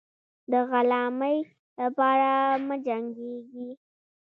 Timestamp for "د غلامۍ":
0.51-1.37